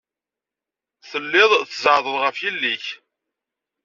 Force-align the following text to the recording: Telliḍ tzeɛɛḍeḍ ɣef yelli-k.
Telliḍ 1.09 1.51
tzeɛɛḍeḍ 1.69 2.15
ɣef 2.23 2.37
yelli-k. 2.43 2.85